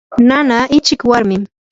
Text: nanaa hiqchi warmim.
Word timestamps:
nanaa 0.29 0.63
hiqchi 0.71 0.95
warmim. 1.11 1.43